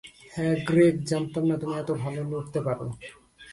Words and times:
হ্যাঁ, 0.33 0.55
গ্রেগ, 0.67 0.95
জানতাম 1.03 1.43
না 1.45 1.55
তুমি 1.57 1.73
এত 1.73 1.89
ভালো 2.03 2.21
লড়তে 2.31 2.59
পারো। 2.67 2.85